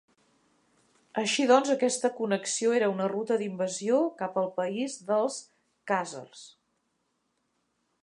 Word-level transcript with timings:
Així 1.21 1.45
doncs 1.51 1.73
aquesta 1.73 2.11
connexió 2.21 2.73
era 2.79 2.89
una 2.95 3.11
ruta 3.13 3.39
d'invasió 3.43 4.01
cap 4.25 4.43
al 4.43 4.51
país 4.59 4.99
dels 5.13 5.41
khàzars. 5.93 6.45